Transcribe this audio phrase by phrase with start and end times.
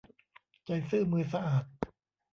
[0.65, 1.63] ใจซื่อมือสะอาด